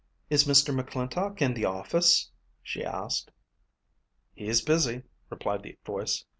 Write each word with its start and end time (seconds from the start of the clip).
"Is 0.31 0.45
Mr. 0.45 0.73
McClintock 0.75 1.43
in 1.43 1.53
the 1.53 1.65
office?" 1.65 2.31
she 2.63 2.83
asked. 2.83 3.29
"He's 4.33 4.59
busy," 4.59 5.03
replied 5.29 5.61
the 5.61 5.77
voice. 5.85 6.25